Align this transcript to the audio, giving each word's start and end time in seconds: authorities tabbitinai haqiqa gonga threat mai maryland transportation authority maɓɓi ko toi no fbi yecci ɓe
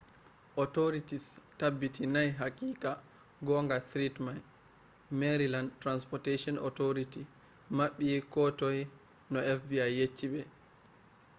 authorities 0.63 1.25
tabbitinai 1.59 2.29
haqiqa 2.39 2.91
gonga 3.49 3.77
threat 3.89 4.15
mai 4.27 4.39
maryland 5.21 5.69
transportation 5.83 6.55
authority 6.69 7.21
maɓɓi 7.77 8.07
ko 8.33 8.41
toi 8.59 8.79
no 9.31 9.39
fbi 9.59 9.75
yecci 9.99 10.25
ɓe 10.33 10.41